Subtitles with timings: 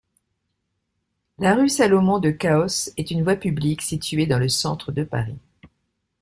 [1.37, 5.37] La rue Salomon-de-Caus est une voie publique située dans le de Paris.